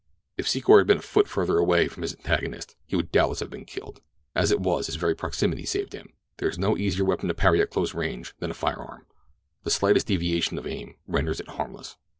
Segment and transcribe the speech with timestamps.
[0.35, 3.51] If Secor had been a foot further away from his antagonist he would doubtless have
[3.51, 4.01] been killed.
[4.33, 6.11] As it was his very proximity saved him.
[6.37, 9.05] There is no easier weapon to parry at close range than a firearm.
[9.61, 11.97] The slightest deviation of aim renders it harmless.